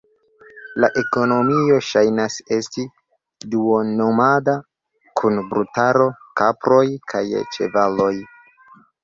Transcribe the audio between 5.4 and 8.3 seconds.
brutaro, kaproj kaj ĉevaloj.